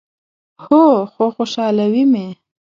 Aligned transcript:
هو، 0.63 0.83
خو 1.13 1.23
خوشحالوي 1.35 2.03
می 2.11 2.27